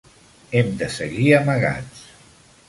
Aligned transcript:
Hem 0.59 0.71
de 0.79 0.87
seguir 0.95 1.27
amagats. 1.41 2.03